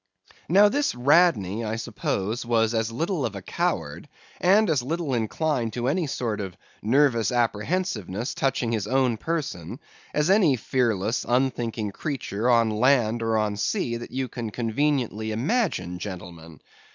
Now 0.49 0.67
this 0.67 0.95
Radney, 0.95 1.63
I 1.63 1.75
suppose, 1.75 2.43
was 2.43 2.73
as 2.73 2.91
little 2.91 3.23
of 3.23 3.35
a 3.35 3.41
coward, 3.43 4.09
and 4.39 4.67
as 4.67 4.81
little 4.81 5.13
inclined 5.13 5.73
to 5.73 5.87
any 5.87 6.07
sort 6.07 6.41
of 6.41 6.57
nervous 6.81 7.31
apprehensiveness 7.31 8.33
touching 8.33 8.71
his 8.71 8.87
own 8.87 9.17
person 9.17 9.79
as 10.11 10.31
any 10.31 10.55
fearless, 10.55 11.23
unthinking 11.29 11.91
creature 11.91 12.49
on 12.49 12.71
land 12.71 13.21
or 13.21 13.37
on 13.37 13.57
sea 13.57 13.95
that 13.97 14.09
you 14.09 14.27
can 14.27 14.49
conveniently 14.49 15.31
imagine, 15.31 15.99
gentlemen. 15.99 16.61